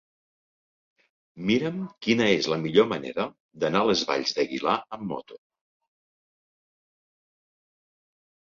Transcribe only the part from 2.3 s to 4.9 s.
és la millor manera d'anar a les Valls d'Aguilar